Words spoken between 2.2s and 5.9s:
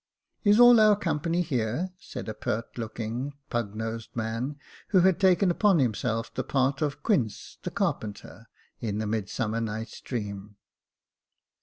a pert looking, little pug nosed man, who had taken upon